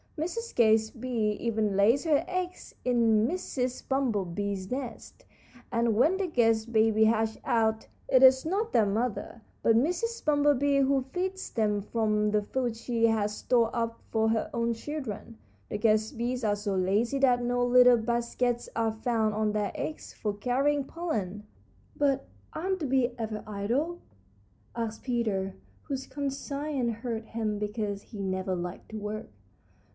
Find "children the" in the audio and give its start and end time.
14.73-15.77